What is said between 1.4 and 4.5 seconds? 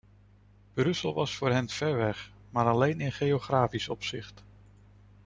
hen ver weg, maar alleen in geografisch opzicht.